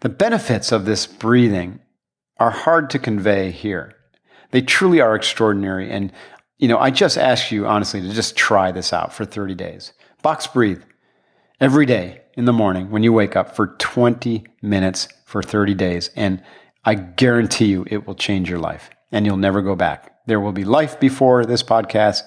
The 0.00 0.08
benefits 0.08 0.72
of 0.72 0.84
this 0.84 1.06
breathing 1.06 1.80
are 2.38 2.50
hard 2.50 2.90
to 2.90 2.98
convey 2.98 3.50
here. 3.50 3.94
They 4.50 4.60
truly 4.60 5.00
are 5.00 5.14
extraordinary. 5.14 5.90
And, 5.90 6.12
you 6.58 6.68
know, 6.68 6.78
I 6.78 6.90
just 6.90 7.16
ask 7.16 7.50
you 7.50 7.66
honestly 7.66 8.00
to 8.02 8.12
just 8.12 8.36
try 8.36 8.70
this 8.70 8.92
out 8.92 9.12
for 9.12 9.24
30 9.24 9.54
days. 9.54 9.92
Box 10.22 10.46
breathe 10.46 10.82
every 11.60 11.86
day 11.86 12.22
in 12.34 12.44
the 12.44 12.52
morning 12.52 12.90
when 12.90 13.02
you 13.02 13.12
wake 13.12 13.36
up 13.36 13.56
for 13.56 13.68
20 13.78 14.44
minutes 14.62 15.08
for 15.24 15.42
30 15.42 15.74
days. 15.74 16.10
And 16.16 16.42
I 16.84 16.94
guarantee 16.94 17.66
you 17.66 17.86
it 17.90 18.06
will 18.06 18.14
change 18.14 18.50
your 18.50 18.58
life 18.58 18.90
and 19.10 19.24
you'll 19.24 19.36
never 19.36 19.62
go 19.62 19.74
back. 19.74 20.14
There 20.26 20.40
will 20.40 20.52
be 20.52 20.64
life 20.64 21.00
before 21.00 21.46
this 21.46 21.62
podcast 21.62 22.22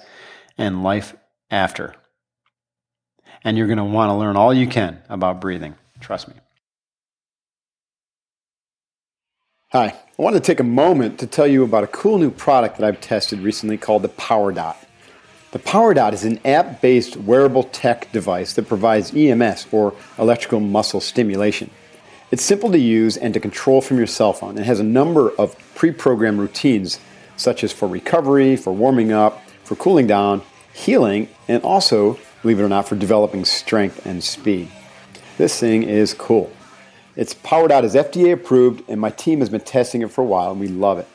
and 0.56 0.82
life 0.82 1.14
after. 1.50 1.94
And 3.44 3.56
you're 3.56 3.68
going 3.68 3.78
to 3.78 3.84
want 3.84 4.10
to 4.10 4.14
learn 4.14 4.36
all 4.36 4.52
you 4.52 4.66
can 4.66 5.00
about 5.08 5.40
breathing. 5.40 5.76
Trust 6.00 6.28
me. 6.28 6.34
Hi, 9.72 9.86
I 9.86 10.22
want 10.22 10.34
to 10.34 10.40
take 10.40 10.60
a 10.60 10.64
moment 10.64 11.18
to 11.18 11.26
tell 11.26 11.46
you 11.46 11.62
about 11.62 11.84
a 11.84 11.88
cool 11.88 12.18
new 12.18 12.30
product 12.30 12.78
that 12.78 12.86
I've 12.86 13.00
tested 13.00 13.40
recently 13.40 13.76
called 13.76 14.02
the 14.02 14.08
Power 14.08 14.50
Dot. 14.50 14.78
The 15.52 15.58
Power 15.58 15.92
Dot 15.92 16.14
is 16.14 16.24
an 16.24 16.40
app 16.44 16.80
based 16.80 17.16
wearable 17.18 17.64
tech 17.64 18.10
device 18.10 18.54
that 18.54 18.66
provides 18.66 19.14
EMS 19.14 19.66
or 19.70 19.94
electrical 20.18 20.60
muscle 20.60 21.00
stimulation. 21.00 21.70
It's 22.30 22.44
simple 22.44 22.70
to 22.72 22.78
use 22.78 23.16
and 23.16 23.32
to 23.32 23.40
control 23.40 23.80
from 23.80 23.96
your 23.96 24.06
cell 24.06 24.34
phone 24.34 24.58
and 24.58 24.66
has 24.66 24.80
a 24.80 24.84
number 24.84 25.30
of 25.36 25.56
pre 25.74 25.92
programmed 25.92 26.38
routines, 26.38 27.00
such 27.38 27.64
as 27.64 27.72
for 27.72 27.88
recovery, 27.88 28.54
for 28.54 28.70
warming 28.70 29.12
up, 29.12 29.42
for 29.64 29.76
cooling 29.76 30.06
down, 30.06 30.42
healing, 30.74 31.28
and 31.48 31.62
also, 31.62 32.18
believe 32.42 32.60
it 32.60 32.62
or 32.62 32.68
not, 32.68 32.86
for 32.86 32.96
developing 32.96 33.46
strength 33.46 34.04
and 34.04 34.22
speed. 34.22 34.68
This 35.38 35.58
thing 35.58 35.84
is 35.84 36.12
cool. 36.12 36.52
It's 37.16 37.32
PowerDot 37.32 37.84
as 37.84 37.94
FDA 37.94 38.34
approved, 38.34 38.88
and 38.90 39.00
my 39.00 39.10
team 39.10 39.40
has 39.40 39.48
been 39.48 39.62
testing 39.62 40.02
it 40.02 40.10
for 40.10 40.20
a 40.20 40.26
while, 40.26 40.50
and 40.50 40.60
we 40.60 40.68
love 40.68 40.98
it. 40.98 41.08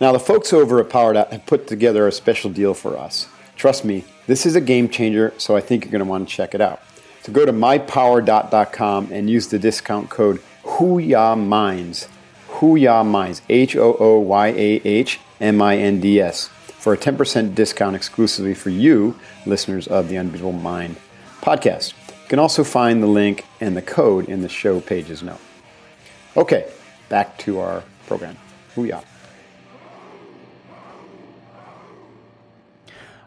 Now, 0.00 0.12
the 0.12 0.20
folks 0.20 0.52
over 0.52 0.78
at 0.78 0.88
PowerDot 0.88 1.32
have 1.32 1.44
put 1.46 1.66
together 1.66 2.06
a 2.06 2.12
special 2.12 2.50
deal 2.50 2.72
for 2.72 2.96
us. 2.96 3.28
Trust 3.56 3.84
me, 3.84 4.04
this 4.28 4.46
is 4.46 4.54
a 4.54 4.60
game 4.60 4.88
changer, 4.88 5.34
so 5.38 5.56
I 5.56 5.60
think 5.60 5.84
you're 5.84 5.92
going 5.92 6.04
to 6.04 6.08
want 6.08 6.28
to 6.28 6.34
check 6.34 6.54
it 6.54 6.60
out. 6.60 6.80
So 7.26 7.32
go 7.32 7.44
to 7.44 7.52
mypowerdot.com 7.52 9.08
and 9.10 9.28
use 9.28 9.48
the 9.48 9.58
discount 9.58 10.10
code 10.10 10.40
HooYahMinds, 10.62 12.06
HooYahMinds, 12.50 13.40
H 13.48 13.74
O 13.74 13.96
O 13.98 14.20
Y 14.20 14.46
A 14.46 14.80
H 14.84 15.18
M 15.40 15.60
I 15.60 15.76
N 15.76 16.00
D 16.00 16.20
S, 16.20 16.46
for 16.46 16.92
a 16.92 16.96
10% 16.96 17.56
discount 17.56 17.96
exclusively 17.96 18.54
for 18.54 18.70
you, 18.70 19.18
listeners 19.44 19.88
of 19.88 20.08
the 20.08 20.16
Unbeatable 20.16 20.52
Mind 20.52 20.98
podcast. 21.40 21.94
You 22.10 22.28
can 22.28 22.38
also 22.38 22.62
find 22.62 23.02
the 23.02 23.08
link 23.08 23.44
and 23.60 23.76
the 23.76 23.82
code 23.82 24.28
in 24.28 24.42
the 24.42 24.48
show 24.48 24.80
pages 24.80 25.24
note. 25.24 25.40
Okay, 26.36 26.70
back 27.08 27.36
to 27.38 27.58
our 27.58 27.82
program. 28.06 28.36
HooYah. 28.76 29.04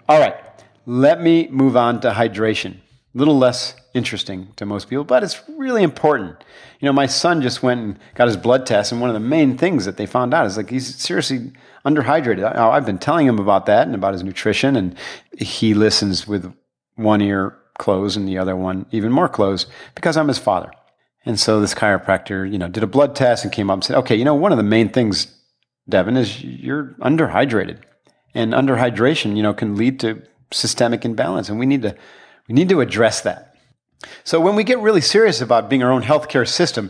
All 0.07 0.21
right, 0.21 0.37
let 0.85 1.21
me 1.21 1.49
move 1.49 1.75
on 1.75 1.99
to 1.99 2.11
hydration 2.11 2.77
little 3.13 3.37
less 3.37 3.75
interesting 3.93 4.49
to 4.55 4.65
most 4.65 4.89
people, 4.89 5.03
but 5.03 5.23
it's 5.23 5.41
really 5.57 5.83
important. 5.83 6.43
You 6.79 6.85
know, 6.85 6.93
my 6.93 7.07
son 7.07 7.41
just 7.41 7.63
went 7.63 7.81
and 7.81 7.99
got 8.15 8.27
his 8.27 8.37
blood 8.37 8.65
test, 8.65 8.91
and 8.91 9.01
one 9.01 9.09
of 9.09 9.15
the 9.15 9.19
main 9.19 9.57
things 9.57 9.85
that 9.85 9.97
they 9.97 10.05
found 10.05 10.33
out 10.33 10.45
is 10.45 10.57
like 10.57 10.69
he's 10.69 10.95
seriously 10.95 11.51
underhydrated. 11.85 12.55
I've 12.55 12.85
been 12.85 12.99
telling 12.99 13.27
him 13.27 13.39
about 13.39 13.65
that 13.65 13.87
and 13.87 13.95
about 13.95 14.13
his 14.13 14.23
nutrition, 14.23 14.75
and 14.75 14.95
he 15.37 15.73
listens 15.73 16.27
with 16.27 16.53
one 16.95 17.21
ear 17.21 17.57
closed 17.77 18.17
and 18.17 18.27
the 18.27 18.37
other 18.37 18.55
one 18.55 18.85
even 18.91 19.11
more 19.11 19.29
closed 19.29 19.69
because 19.95 20.17
I'm 20.17 20.27
his 20.27 20.37
father. 20.37 20.71
And 21.25 21.39
so 21.39 21.59
this 21.59 21.73
chiropractor, 21.73 22.49
you 22.49 22.57
know, 22.57 22.67
did 22.67 22.83
a 22.83 22.87
blood 22.87 23.15
test 23.15 23.43
and 23.43 23.53
came 23.53 23.69
up 23.69 23.75
and 23.75 23.83
said, 23.83 23.97
okay, 23.97 24.15
you 24.15 24.25
know, 24.25 24.35
one 24.35 24.51
of 24.51 24.57
the 24.57 24.63
main 24.63 24.89
things, 24.89 25.33
Devin, 25.87 26.17
is 26.17 26.43
you're 26.43 26.95
underhydrated. 27.01 27.79
And 28.33 28.53
underhydration, 28.53 29.35
you 29.35 29.43
know, 29.43 29.53
can 29.53 29.75
lead 29.75 29.99
to 30.01 30.21
systemic 30.51 31.05
imbalance. 31.05 31.49
And 31.49 31.57
we 31.57 31.65
need 31.65 31.81
to 31.81 31.95
we 32.49 32.55
need 32.55 32.67
to 32.69 32.81
address 32.81 33.21
that. 33.21 33.55
So 34.23 34.41
when 34.41 34.55
we 34.55 34.63
get 34.63 34.79
really 34.79 35.01
serious 35.01 35.39
about 35.39 35.69
being 35.69 35.83
our 35.83 35.91
own 35.91 36.01
healthcare 36.01 36.47
system, 36.47 36.89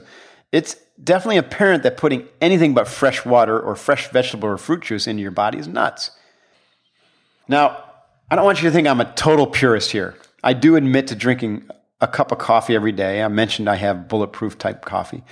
it's 0.51 0.75
definitely 1.03 1.37
apparent 1.37 1.83
that 1.83 1.97
putting 1.97 2.27
anything 2.39 2.73
but 2.73 2.87
fresh 2.87 3.25
water 3.25 3.59
or 3.59 3.75
fresh 3.75 4.09
vegetable 4.09 4.47
or 4.47 4.57
fruit 4.57 4.81
juice 4.81 5.05
into 5.05 5.21
your 5.21 5.31
body 5.31 5.59
is 5.59 5.67
nuts. 5.67 6.11
Now, 7.47 7.83
I 8.31 8.35
don't 8.35 8.45
want 8.45 8.61
you 8.61 8.69
to 8.69 8.73
think 8.73 8.87
I'm 8.87 9.01
a 9.01 9.11
total 9.13 9.47
purist 9.47 9.91
here. 9.91 10.15
I 10.43 10.53
do 10.53 10.75
admit 10.75 11.07
to 11.07 11.15
drinking 11.15 11.67
a 11.99 12.07
cup 12.07 12.31
of 12.31 12.37
coffee 12.37 12.75
every 12.75 12.93
day. 12.93 13.21
I 13.21 13.27
mentioned 13.27 13.69
I 13.69 13.75
have 13.75 14.07
bulletproof 14.07 14.57
type 14.57 14.85
coffee. 14.85 15.23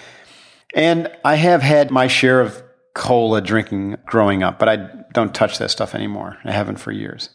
And 0.76 1.10
I 1.24 1.36
have 1.36 1.62
had 1.62 1.90
my 1.90 2.08
share 2.08 2.42
of 2.42 2.62
cola 2.94 3.40
drinking 3.40 3.96
growing 4.06 4.44
up, 4.44 4.60
but 4.60 4.68
I 4.68 4.90
don't 5.14 5.34
touch 5.34 5.60
that 5.60 5.72
stuff 5.72 5.96
anymore. 5.96 6.38
I 6.44 6.52
haven't 6.52 6.78
for 6.78 6.92
years. 6.92 7.30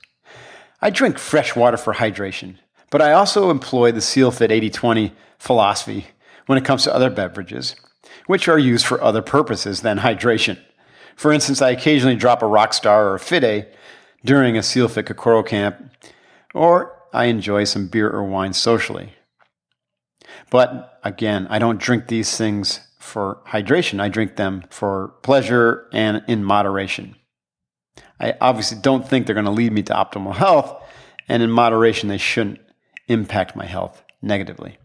I 0.83 0.91
drink 0.91 1.17
fresh 1.17 1.55
water 1.57 1.77
for 1.77 1.95
hydration. 1.95 2.57
But 2.93 3.01
I 3.01 3.13
also 3.15 3.51
employ 3.51 3.91
the 3.91 4.03
SEALFIT 4.03 4.51
80-20 4.51 5.13
philosophy 5.39 6.09
when 6.45 6.59
it 6.59 6.65
comes 6.65 6.85
to 6.85 6.95
other 6.95 7.09
beverages, 7.09 7.75
which 8.27 8.49
are 8.49 8.59
used 8.59 8.85
for 8.85 9.03
other 9.03 9.23
purposes 9.23 9.81
than 9.81 10.01
hydration. 10.01 10.59
For 11.17 11.33
instance, 11.33 11.63
I 11.63 11.71
occasionally 11.71 12.17
drop 12.17 12.43
a 12.43 12.47
Rockstar 12.47 13.07
or 13.07 13.15
a 13.15 13.19
FitAid 13.19 13.73
during 14.27 14.59
a 14.59 14.63
SEALFIT 14.63 15.07
Kokoro 15.07 15.43
camp, 15.43 15.91
or 16.55 16.95
I 17.15 17.25
enjoy 17.25 17.65
some 17.65 17.89
beer 17.89 18.11
or 18.11 18.25
wine 18.25 18.53
socially. 18.53 19.15
But 20.51 21.01
again, 21.03 21.47
I 21.49 21.59
don't 21.59 21.81
drink 21.81 22.09
these 22.09 22.37
things 22.37 22.81
for 22.99 23.41
hydration. 23.47 24.01
I 24.01 24.11
drink 24.11 24.37
them 24.37 24.65
for 24.69 25.15
pleasure 25.23 25.89
and 25.95 26.23
in 26.29 26.45
moderation. 26.45 27.17
I 28.21 28.35
obviously 28.39 28.79
don't 28.83 29.09
think 29.09 29.25
they're 29.25 29.35
going 29.35 29.47
to 29.47 29.51
lead 29.51 29.73
me 29.73 29.83
to 29.85 29.95
optimal 29.95 30.35
health, 30.35 30.77
and 31.27 31.43
in 31.43 31.51
moderation, 31.51 32.11
they 32.11 32.19
shouldn't 32.19 32.59
impact 33.13 33.57
my 33.57 33.67
health 33.67 34.03
negatively. 34.21 34.79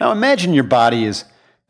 Now 0.00 0.12
imagine 0.12 0.54
your 0.54 0.64
body 0.64 1.04
is 1.04 1.24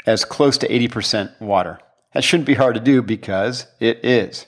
as 0.07 0.25
close 0.25 0.59
to 0.59 0.69
80% 0.69 1.41
water. 1.41 1.79
That 2.12 2.25
shouldn't 2.25 2.47
be 2.47 2.55
hard 2.55 2.75
to 2.75 2.81
do 2.81 3.03
because 3.03 3.67
it 3.81 4.05
is. 4.05 4.47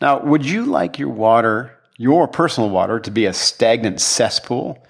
Now, 0.00 0.22
would 0.22 0.46
you 0.46 0.64
like 0.64 0.98
your 0.98 1.10
water, 1.10 1.76
your 1.98 2.26
personal 2.26 2.70
water, 2.70 2.98
to 3.00 3.10
be 3.10 3.26
a 3.26 3.32
stagnant 3.32 4.00
cesspool 4.00 4.82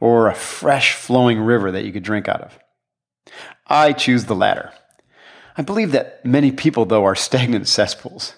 or 0.00 0.28
a 0.28 0.34
fresh 0.34 0.94
flowing 0.94 1.38
river 1.38 1.70
that 1.70 1.84
you 1.84 1.92
could 1.92 2.02
drink 2.02 2.28
out 2.28 2.40
of? 2.40 2.58
I 3.66 3.92
choose 3.92 4.24
the 4.24 4.34
latter. 4.34 4.72
I 5.56 5.62
believe 5.62 5.92
that 5.92 6.24
many 6.24 6.50
people, 6.50 6.86
though, 6.86 7.04
are 7.04 7.14
stagnant 7.14 7.68
cesspools, 7.68 8.34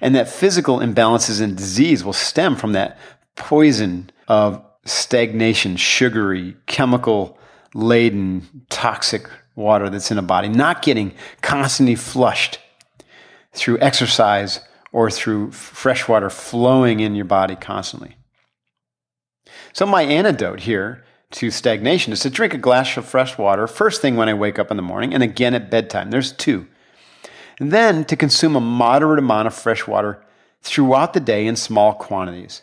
and 0.00 0.14
that 0.14 0.28
physical 0.28 0.78
imbalances 0.78 1.40
and 1.40 1.56
disease 1.56 2.04
will 2.04 2.12
stem 2.12 2.54
from 2.54 2.72
that 2.72 2.98
poison 3.34 4.10
of 4.28 4.64
stagnation, 4.84 5.76
sugary, 5.76 6.56
chemical 6.66 7.38
laden, 7.74 8.64
toxic 8.68 9.28
water 9.54 9.90
that's 9.90 10.10
in 10.10 10.18
a 10.18 10.22
body, 10.22 10.48
not 10.48 10.82
getting 10.82 11.14
constantly 11.40 11.94
flushed 11.94 12.58
through 13.52 13.78
exercise 13.80 14.60
or 14.92 15.10
through 15.10 15.50
fresh 15.52 16.08
water 16.08 16.30
flowing 16.30 17.00
in 17.00 17.14
your 17.14 17.24
body 17.24 17.56
constantly. 17.56 18.16
So, 19.72 19.86
my 19.86 20.02
antidote 20.02 20.60
here 20.60 21.04
to 21.32 21.50
stagnation 21.50 22.12
is 22.12 22.20
to 22.20 22.30
drink 22.30 22.52
a 22.52 22.58
glass 22.58 22.96
of 22.96 23.06
fresh 23.06 23.38
water 23.38 23.66
first 23.66 24.02
thing 24.02 24.16
when 24.16 24.28
I 24.28 24.34
wake 24.34 24.58
up 24.58 24.70
in 24.70 24.76
the 24.76 24.82
morning 24.82 25.14
and 25.14 25.22
again 25.22 25.54
at 25.54 25.70
bedtime. 25.70 26.10
There's 26.10 26.32
two. 26.32 26.66
And 27.58 27.70
then 27.70 28.04
to 28.06 28.16
consume 28.16 28.56
a 28.56 28.60
moderate 28.60 29.18
amount 29.18 29.46
of 29.46 29.54
fresh 29.54 29.86
water 29.86 30.22
throughout 30.62 31.14
the 31.14 31.20
day 31.20 31.46
in 31.46 31.56
small 31.56 31.94
quantities. 31.94 32.62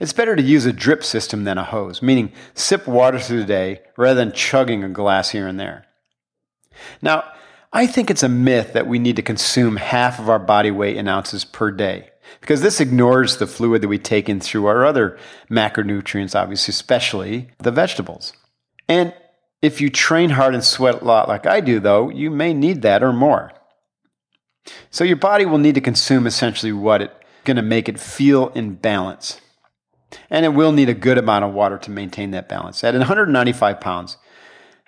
It's 0.00 0.12
better 0.12 0.36
to 0.36 0.42
use 0.42 0.66
a 0.66 0.72
drip 0.72 1.04
system 1.04 1.44
than 1.44 1.58
a 1.58 1.64
hose, 1.64 2.02
meaning 2.02 2.32
sip 2.54 2.86
water 2.86 3.18
through 3.18 3.40
the 3.40 3.46
day 3.46 3.80
rather 3.96 4.16
than 4.16 4.32
chugging 4.32 4.82
a 4.82 4.88
glass 4.88 5.30
here 5.30 5.46
and 5.46 5.58
there. 5.58 5.86
Now, 7.00 7.24
I 7.72 7.86
think 7.86 8.10
it's 8.10 8.22
a 8.22 8.28
myth 8.28 8.72
that 8.72 8.86
we 8.86 8.98
need 8.98 9.16
to 9.16 9.22
consume 9.22 9.76
half 9.76 10.18
of 10.18 10.28
our 10.28 10.38
body 10.38 10.70
weight 10.70 10.96
in 10.96 11.08
ounces 11.08 11.44
per 11.44 11.70
day 11.70 12.10
because 12.40 12.60
this 12.60 12.80
ignores 12.80 13.36
the 13.36 13.46
fluid 13.46 13.82
that 13.82 13.88
we 13.88 13.98
take 13.98 14.28
in 14.28 14.40
through 14.40 14.66
our 14.66 14.84
other 14.84 15.18
macronutrients, 15.50 16.40
obviously, 16.40 16.72
especially 16.72 17.48
the 17.58 17.72
vegetables. 17.72 18.32
And 18.88 19.14
if 19.62 19.80
you 19.80 19.90
train 19.90 20.30
hard 20.30 20.54
and 20.54 20.62
sweat 20.62 21.00
a 21.00 21.04
lot 21.04 21.28
like 21.28 21.46
I 21.46 21.60
do, 21.60 21.80
though, 21.80 22.10
you 22.10 22.30
may 22.30 22.52
need 22.52 22.82
that 22.82 23.02
or 23.02 23.12
more. 23.12 23.52
So 24.90 25.04
your 25.04 25.16
body 25.16 25.44
will 25.44 25.58
need 25.58 25.74
to 25.74 25.80
consume 25.80 26.26
essentially 26.26 26.72
what 26.72 27.02
it's 27.02 27.14
going 27.44 27.56
to 27.56 27.62
make 27.62 27.88
it 27.88 28.00
feel 28.00 28.48
in 28.50 28.74
balance. 28.74 29.40
And 30.30 30.44
it 30.44 30.50
will 30.50 30.72
need 30.72 30.88
a 30.88 30.94
good 30.94 31.18
amount 31.18 31.44
of 31.44 31.52
water 31.52 31.78
to 31.78 31.90
maintain 31.90 32.30
that 32.32 32.48
balance. 32.48 32.82
At 32.84 32.94
195 32.94 33.80
pounds, 33.80 34.16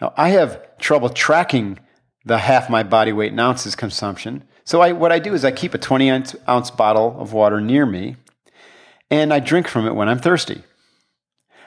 now 0.00 0.12
I 0.16 0.30
have 0.30 0.78
trouble 0.78 1.08
tracking 1.08 1.78
the 2.24 2.38
half 2.38 2.68
my 2.68 2.82
body 2.82 3.12
weight 3.12 3.32
in 3.32 3.38
ounces 3.38 3.76
consumption. 3.76 4.44
So 4.64 4.80
I, 4.80 4.92
what 4.92 5.12
I 5.12 5.18
do 5.18 5.32
is 5.32 5.44
I 5.44 5.52
keep 5.52 5.74
a 5.74 5.78
20 5.78 6.10
ounce 6.10 6.70
bottle 6.70 7.16
of 7.20 7.32
water 7.32 7.60
near 7.60 7.86
me 7.86 8.16
and 9.10 9.32
I 9.32 9.40
drink 9.40 9.68
from 9.68 9.86
it 9.86 9.94
when 9.94 10.08
I'm 10.08 10.18
thirsty. 10.18 10.62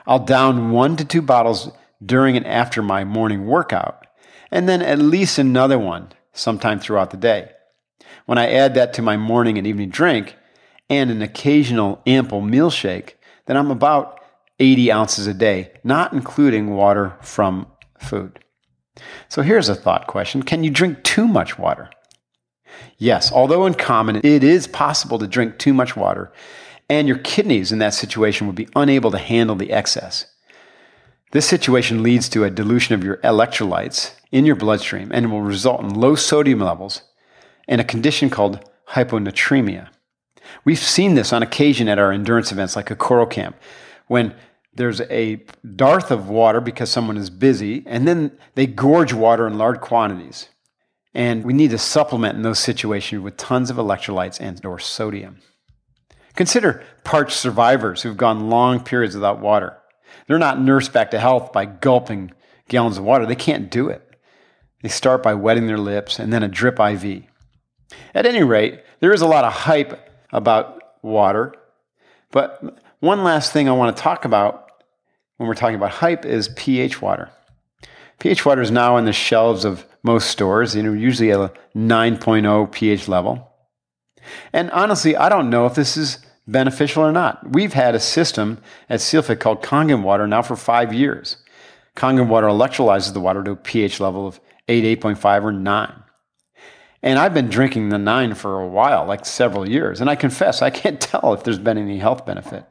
I'll 0.05 0.19
down 0.19 0.71
one 0.71 0.95
to 0.97 1.05
two 1.05 1.21
bottles 1.21 1.71
during 2.03 2.35
and 2.35 2.45
after 2.47 2.81
my 2.81 3.03
morning 3.03 3.45
workout, 3.45 4.05
and 4.51 4.67
then 4.67 4.81
at 4.81 4.99
least 4.99 5.37
another 5.37 5.77
one 5.77 6.11
sometime 6.33 6.79
throughout 6.79 7.11
the 7.11 7.17
day. 7.17 7.51
When 8.25 8.37
I 8.37 8.51
add 8.51 8.73
that 8.75 8.93
to 8.93 9.01
my 9.01 9.17
morning 9.17 9.57
and 9.57 9.67
evening 9.67 9.89
drink 9.89 10.35
and 10.89 11.11
an 11.11 11.21
occasional 11.21 12.01
ample 12.07 12.41
meal 12.41 12.69
shake, 12.69 13.18
then 13.49 13.57
I'm 13.57 13.71
about 13.71 14.19
80 14.59 14.91
ounces 14.91 15.25
a 15.25 15.33
day, 15.33 15.71
not 15.83 16.13
including 16.13 16.75
water 16.75 17.17
from 17.19 17.65
food. 17.97 18.37
So 19.27 19.41
here's 19.41 19.69
a 19.69 19.75
thought 19.75 20.05
question 20.05 20.43
Can 20.43 20.63
you 20.63 20.69
drink 20.69 21.03
too 21.03 21.27
much 21.27 21.57
water? 21.57 21.89
Yes, 22.99 23.31
although 23.31 23.65
uncommon, 23.65 24.17
it 24.17 24.43
is 24.43 24.67
possible 24.67 25.17
to 25.17 25.25
drink 25.25 25.57
too 25.57 25.73
much 25.73 25.95
water, 25.95 26.31
and 26.87 27.07
your 27.07 27.17
kidneys 27.17 27.71
in 27.71 27.79
that 27.79 27.95
situation 27.95 28.45
would 28.45 28.55
be 28.55 28.69
unable 28.75 29.09
to 29.09 29.17
handle 29.17 29.55
the 29.55 29.71
excess. 29.71 30.27
This 31.31 31.47
situation 31.47 32.03
leads 32.03 32.29
to 32.29 32.43
a 32.43 32.51
dilution 32.51 32.93
of 32.93 33.03
your 33.03 33.17
electrolytes 33.17 34.13
in 34.31 34.45
your 34.45 34.57
bloodstream 34.57 35.09
and 35.11 35.31
will 35.31 35.41
result 35.41 35.81
in 35.81 35.89
low 35.89 36.13
sodium 36.13 36.59
levels 36.59 37.01
and 37.67 37.81
a 37.81 37.83
condition 37.83 38.29
called 38.29 38.63
hyponatremia. 38.89 39.89
We've 40.65 40.79
seen 40.79 41.15
this 41.15 41.33
on 41.33 41.43
occasion 41.43 41.87
at 41.87 41.99
our 41.99 42.11
endurance 42.11 42.51
events 42.51 42.75
like 42.75 42.91
a 42.91 42.95
Kokoro 42.95 43.25
camp 43.25 43.55
when 44.07 44.35
there's 44.73 45.01
a 45.01 45.43
dearth 45.75 46.11
of 46.11 46.29
water 46.29 46.61
because 46.61 46.89
someone 46.89 47.17
is 47.17 47.29
busy 47.29 47.83
and 47.85 48.07
then 48.07 48.37
they 48.55 48.67
gorge 48.67 49.13
water 49.13 49.47
in 49.47 49.57
large 49.57 49.81
quantities. 49.81 50.49
And 51.13 51.43
we 51.43 51.53
need 51.53 51.71
to 51.71 51.77
supplement 51.77 52.35
in 52.35 52.43
those 52.43 52.59
situations 52.59 53.21
with 53.21 53.35
tons 53.37 53.69
of 53.69 53.77
electrolytes 53.77 54.39
and 54.39 54.63
or 54.65 54.79
sodium. 54.79 55.39
Consider 56.35 56.83
parched 57.03 57.35
survivors 57.35 58.03
who've 58.03 58.15
gone 58.15 58.49
long 58.49 58.83
periods 58.83 59.15
without 59.15 59.39
water. 59.39 59.77
They're 60.27 60.37
not 60.37 60.61
nursed 60.61 60.93
back 60.93 61.11
to 61.11 61.19
health 61.19 61.51
by 61.51 61.65
gulping 61.65 62.31
gallons 62.67 62.97
of 62.97 63.03
water. 63.03 63.25
They 63.25 63.35
can't 63.35 63.69
do 63.69 63.89
it. 63.89 64.05
They 64.81 64.89
start 64.89 65.21
by 65.23 65.33
wetting 65.33 65.67
their 65.67 65.77
lips 65.77 66.19
and 66.19 66.31
then 66.31 66.43
a 66.43 66.47
drip 66.47 66.79
IV. 66.79 67.23
At 68.13 68.25
any 68.25 68.43
rate, 68.43 68.83
there 68.99 69.13
is 69.13 69.21
a 69.21 69.27
lot 69.27 69.43
of 69.43 69.51
hype 69.51 70.08
about 70.31 70.81
water. 71.01 71.53
But 72.31 72.79
one 72.99 73.23
last 73.23 73.51
thing 73.53 73.67
I 73.67 73.73
want 73.73 73.95
to 73.95 74.03
talk 74.03 74.25
about 74.25 74.71
when 75.37 75.47
we're 75.47 75.55
talking 75.55 75.75
about 75.75 75.91
hype 75.91 76.25
is 76.25 76.49
pH 76.55 77.01
water. 77.01 77.29
pH 78.19 78.45
water 78.45 78.61
is 78.61 78.71
now 78.71 78.97
on 78.97 79.05
the 79.05 79.13
shelves 79.13 79.65
of 79.65 79.85
most 80.03 80.29
stores, 80.29 80.75
you 80.75 80.83
know, 80.83 80.93
usually 80.93 81.31
at 81.31 81.39
a 81.39 81.53
9.0 81.75 82.71
pH 82.71 83.07
level. 83.07 83.47
And 84.53 84.69
honestly, 84.71 85.15
I 85.15 85.29
don't 85.29 85.49
know 85.49 85.65
if 85.65 85.75
this 85.75 85.97
is 85.97 86.19
beneficial 86.47 87.03
or 87.03 87.11
not. 87.11 87.51
We've 87.51 87.73
had 87.73 87.95
a 87.95 87.99
system 87.99 88.59
at 88.89 88.99
SealFit 88.99 89.39
called 89.39 89.61
Kangen 89.61 90.03
water 90.03 90.27
now 90.27 90.41
for 90.41 90.55
five 90.55 90.93
years. 90.93 91.37
Kangen 91.95 92.27
water 92.27 92.47
electrolyzes 92.47 93.13
the 93.13 93.19
water 93.19 93.43
to 93.43 93.51
a 93.51 93.55
pH 93.55 93.99
level 93.99 94.27
of 94.27 94.39
8, 94.67 94.99
8.5, 95.01 95.43
or 95.43 95.51
9. 95.51 96.03
And 97.01 97.17
I've 97.17 97.33
been 97.33 97.49
drinking 97.49 97.89
the 97.89 97.97
nine 97.97 98.33
for 98.35 98.59
a 98.59 98.67
while, 98.67 99.05
like 99.05 99.25
several 99.25 99.69
years. 99.69 100.01
And 100.01 100.09
I 100.09 100.15
confess, 100.15 100.61
I 100.61 100.69
can't 100.69 100.99
tell 101.01 101.33
if 101.33 101.43
there's 101.43 101.59
been 101.59 101.77
any 101.77 101.99
health 101.99 102.25
benefit. 102.25 102.65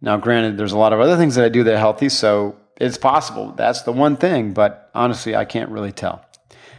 Now, 0.00 0.16
granted, 0.16 0.56
there's 0.56 0.72
a 0.72 0.78
lot 0.78 0.92
of 0.92 1.00
other 1.00 1.16
things 1.16 1.34
that 1.34 1.44
I 1.44 1.48
do 1.48 1.64
that 1.64 1.74
are 1.74 1.78
healthy, 1.78 2.08
so 2.08 2.56
it's 2.76 2.98
possible. 2.98 3.52
That's 3.52 3.82
the 3.82 3.92
one 3.92 4.16
thing, 4.16 4.52
but 4.52 4.90
honestly, 4.94 5.34
I 5.34 5.44
can't 5.44 5.70
really 5.70 5.90
tell. 5.90 6.24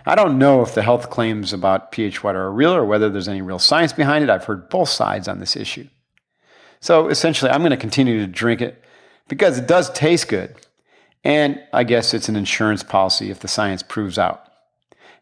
I 0.05 0.15
don't 0.15 0.39
know 0.39 0.61
if 0.61 0.73
the 0.73 0.81
health 0.81 1.09
claims 1.09 1.51
about 1.51 1.91
pH 1.91 2.23
water 2.23 2.41
are 2.41 2.51
real 2.51 2.73
or 2.73 2.85
whether 2.85 3.09
there's 3.09 3.27
any 3.27 3.41
real 3.41 3.59
science 3.59 3.91
behind 3.91 4.23
it. 4.23 4.29
I've 4.29 4.45
heard 4.45 4.69
both 4.69 4.89
sides 4.89 5.27
on 5.27 5.39
this 5.39 5.57
issue. 5.57 5.87
So 6.79 7.09
essentially, 7.09 7.51
I'm 7.51 7.59
going 7.59 7.71
to 7.71 7.77
continue 7.77 8.19
to 8.19 8.27
drink 8.27 8.61
it 8.61 8.81
because 9.27 9.57
it 9.57 9.67
does 9.67 9.91
taste 9.91 10.29
good. 10.29 10.55
And 11.25 11.61
I 11.73 11.83
guess 11.83 12.13
it's 12.13 12.29
an 12.29 12.37
insurance 12.37 12.81
policy 12.81 13.29
if 13.29 13.41
the 13.41 13.49
science 13.49 13.83
proves 13.83 14.17
out 14.17 14.48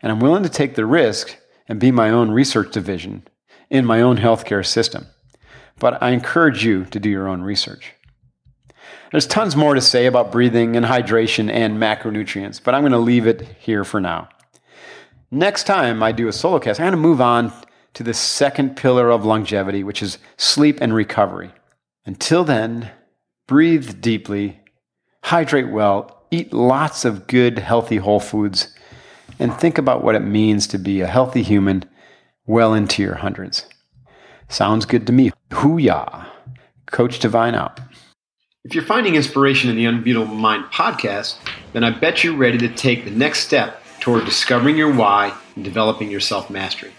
and 0.02 0.12
I'm 0.12 0.20
willing 0.20 0.44
to 0.44 0.50
take 0.50 0.76
the 0.76 0.86
risk 0.86 1.38
and 1.68 1.80
be 1.80 1.92
my 1.92 2.10
own 2.10 2.32
research 2.32 2.72
division 2.72 3.28
in 3.70 3.86
my 3.86 4.02
own 4.02 4.18
healthcare 4.18 4.66
system. 4.66 5.08
But 5.80 6.02
I 6.02 6.12
encourage 6.12 6.64
you 6.64 6.86
to 6.86 7.00
do 7.00 7.10
your 7.10 7.28
own 7.28 7.42
research. 7.42 7.94
There's 9.12 9.28
tons 9.28 9.56
more 9.56 9.74
to 9.74 9.82
say 9.82 10.06
about 10.06 10.32
breathing 10.32 10.76
and 10.76 10.86
hydration 10.86 11.50
and 11.52 11.78
macronutrients, 11.78 12.62
but 12.62 12.76
I'm 12.76 12.82
going 12.82 12.92
to 12.92 12.98
leave 12.98 13.28
it 13.28 13.42
here 13.60 13.84
for 13.84 14.02
now. 14.02 14.30
Next 15.32 15.66
time 15.66 16.02
I 16.04 16.12
do 16.12 16.28
a 16.28 16.34
solo 16.34 16.60
cast, 16.60 16.80
I'm 16.80 16.86
going 16.86 16.92
to 16.92 16.98
move 16.98 17.22
on 17.22 17.54
to 17.94 18.04
the 18.04 18.14
second 18.14 18.76
pillar 18.76 19.10
of 19.10 19.26
longevity, 19.26 19.84
which 19.84 20.02
is 20.02 20.20
sleep 20.38 20.80
and 20.82 20.94
recovery. 20.94 21.52
Until 22.06 22.44
then, 22.44 22.92
breathe 23.48 24.02
deeply, 24.02 24.60
hydrate 25.24 25.70
well, 25.70 26.26
eat 26.32 26.54
lots 26.54 27.06
of 27.06 27.28
good, 27.28 27.60
healthy 27.60 27.98
whole 27.98 28.20
foods, 28.20 28.74
and 29.40 29.54
think 29.54 29.78
about 29.78 30.04
what 30.04 30.16
it 30.16 30.22
means 30.22 30.68
to 30.68 30.78
be 30.78 31.02
a 31.02 31.08
healthy 31.08 31.44
human 31.44 31.84
well 32.46 32.74
into 32.74 33.02
your 33.02 33.16
hundreds. 33.16 33.66
Sounds 34.50 34.86
good 34.86 35.06
to 35.08 35.14
me. 35.14 35.32
Hoo-yah. 35.54 36.26
Coach 36.88 37.20
Divine 37.20 37.56
out. 37.56 37.80
If 38.64 38.76
you're 38.76 38.84
finding 38.84 39.16
inspiration 39.16 39.70
in 39.70 39.76
the 39.76 39.88
Unbeatable 39.88 40.26
Mind 40.26 40.66
podcast, 40.66 41.38
then 41.74 41.84
I 41.84 41.90
bet 41.90 42.24
you're 42.24 42.36
ready 42.36 42.58
to 42.60 42.70
take 42.70 43.06
the 43.06 43.12
next 43.12 43.40
step 43.40 43.82
toward 44.00 44.26
discovering 44.26 44.78
your 44.78 44.94
why 44.94 45.34
and 45.56 45.64
developing 45.64 46.10
your 46.10 46.20
self 46.20 46.50
mastery. 46.50 46.92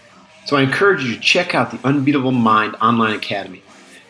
So 0.45 0.57
I 0.57 0.61
encourage 0.61 1.03
you 1.03 1.13
to 1.13 1.19
check 1.19 1.53
out 1.53 1.71
the 1.71 1.79
Unbeatable 1.87 2.31
Mind 2.31 2.75
Online 2.81 3.15
Academy. 3.15 3.61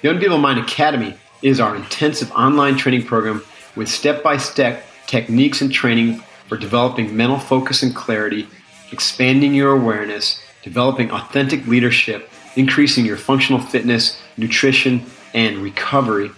The 0.01 0.09
Unbeatable 0.09 0.37
Mind 0.37 0.59
Academy 0.59 1.17
is 1.41 1.59
our 1.59 1.75
intensive 1.75 2.31
online 2.31 2.77
training 2.77 3.03
program 3.03 3.43
with 3.75 3.89
step 3.89 4.23
by 4.23 4.37
step 4.37 4.85
techniques 5.07 5.61
and 5.61 5.71
training 5.71 6.23
for 6.49 6.57
developing 6.57 7.15
mental 7.15 7.38
focus 7.38 7.83
and 7.83 7.95
clarity, 7.95 8.47
expanding 8.91 9.53
your 9.53 9.71
awareness, 9.71 10.41
developing 10.63 11.12
authentic 11.12 11.65
leadership, 11.67 12.29
increasing 12.55 13.05
your 13.05 13.17
functional 13.17 13.62
fitness, 13.62 14.19
nutrition, 14.35 15.05
and 15.35 15.59
recovery, 15.59 16.31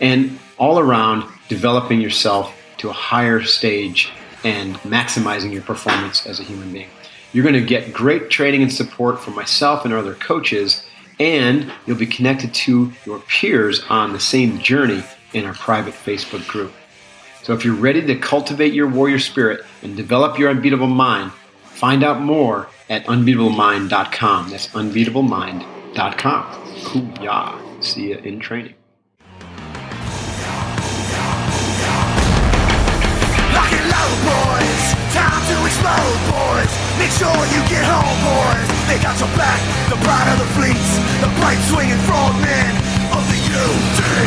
and 0.00 0.36
all 0.58 0.80
around 0.80 1.24
developing 1.48 2.00
yourself 2.00 2.52
to 2.78 2.90
a 2.90 2.92
higher 2.92 3.40
stage 3.40 4.10
and 4.42 4.74
maximizing 4.78 5.52
your 5.52 5.62
performance 5.62 6.26
as 6.26 6.40
a 6.40 6.42
human 6.42 6.72
being. 6.72 6.88
You're 7.32 7.44
going 7.44 7.54
to 7.54 7.64
get 7.64 7.92
great 7.92 8.30
training 8.30 8.62
and 8.62 8.72
support 8.72 9.20
from 9.20 9.34
myself 9.34 9.84
and 9.84 9.94
other 9.94 10.14
coaches, 10.14 10.84
and 11.20 11.72
you'll 11.86 11.96
be 11.96 12.06
connected 12.06 12.52
to 12.54 12.92
your 13.04 13.20
peers 13.20 13.84
on 13.88 14.12
the 14.12 14.20
same 14.20 14.58
journey 14.58 15.04
in 15.32 15.44
our 15.44 15.54
private 15.54 15.94
Facebook 15.94 16.46
group. 16.48 16.72
So 17.46 17.54
if 17.54 17.64
you're 17.64 17.76
ready 17.76 18.02
to 18.04 18.16
cultivate 18.16 18.72
your 18.72 18.88
warrior 18.88 19.20
spirit 19.20 19.64
and 19.80 19.96
develop 19.96 20.36
your 20.36 20.50
unbeatable 20.50 20.88
mind, 20.88 21.30
find 21.62 22.02
out 22.02 22.20
more 22.20 22.68
at 22.90 23.06
unbeatablemind.com. 23.06 24.50
That's 24.50 24.66
unbeatablemind.com. 24.66 26.42
Hoo-yah. 26.90 27.56
See 27.78 28.08
you 28.08 28.16
in 28.16 28.40
training. 28.40 28.74
Lock 33.54 33.70
boys. 34.26 34.82
Time 35.14 35.38
to 35.46 35.54
explode, 35.70 36.18
boys. 36.26 36.66
Make 36.98 37.14
sure 37.14 37.30
you 37.30 37.62
get 37.70 37.86
home, 37.86 38.18
boys. 38.26 38.66
They 38.90 38.98
got 38.98 39.14
your 39.22 39.30
back. 39.38 39.62
The 39.86 39.94
pride 40.02 40.34
of 40.34 40.42
the 40.42 40.50
fleets. 40.58 40.98
The 41.22 41.30
bright 41.38 41.62
swinging 41.70 42.02
frogmen 42.10 42.74
of 43.14 43.22
the 43.30 43.38
UDT. 43.54 44.26